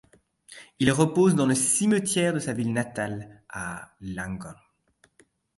[0.79, 4.55] Il repose dans le cimetière de sa ville natale, à Langholm.